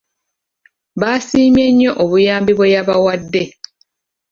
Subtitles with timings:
[0.99, 3.43] Baasiimye nnyo obuyambi bwe yabawadde.